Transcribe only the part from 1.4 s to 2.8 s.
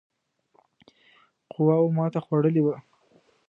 قواوو ماته خوړلې وه.